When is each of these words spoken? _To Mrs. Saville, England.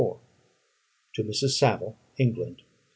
_To 0.01 0.19
Mrs. 1.19 1.59
Saville, 1.59 1.95
England. 2.17 2.63